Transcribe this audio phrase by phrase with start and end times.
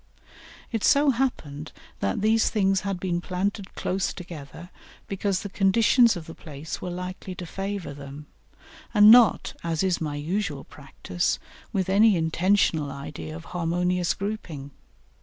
[0.71, 4.71] It so happened that these things had been planted close together
[5.07, 8.25] because the conditions of the place were likely to favour them,
[8.95, 11.37] and not, as is my usual practice,
[11.71, 14.71] with any intentional idea of harmonious grouping.